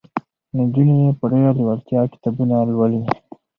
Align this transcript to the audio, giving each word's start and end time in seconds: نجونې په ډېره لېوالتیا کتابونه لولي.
نجونې 0.57 0.97
په 1.19 1.25
ډېره 1.31 1.51
لېوالتیا 1.59 2.01
کتابونه 2.13 2.55
لولي. 2.71 3.01